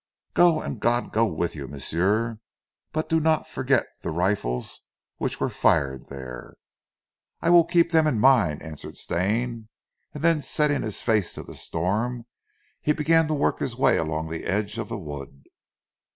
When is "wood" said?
14.97-15.43